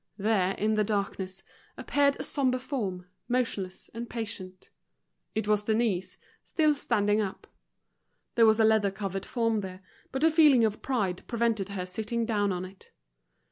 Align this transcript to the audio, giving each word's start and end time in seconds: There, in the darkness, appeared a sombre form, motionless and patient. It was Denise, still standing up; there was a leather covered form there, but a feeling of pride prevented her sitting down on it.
There, 0.17 0.53
in 0.53 0.73
the 0.73 0.83
darkness, 0.83 1.43
appeared 1.77 2.15
a 2.19 2.23
sombre 2.23 2.59
form, 2.59 3.05
motionless 3.27 3.87
and 3.93 4.09
patient. 4.09 4.71
It 5.35 5.47
was 5.47 5.61
Denise, 5.61 6.17
still 6.43 6.73
standing 6.73 7.21
up; 7.21 7.45
there 8.33 8.47
was 8.47 8.59
a 8.59 8.63
leather 8.65 8.89
covered 8.89 9.27
form 9.27 9.61
there, 9.61 9.83
but 10.11 10.23
a 10.23 10.31
feeling 10.31 10.65
of 10.65 10.81
pride 10.81 11.21
prevented 11.27 11.69
her 11.69 11.85
sitting 11.85 12.25
down 12.25 12.51
on 12.51 12.65
it. 12.65 12.91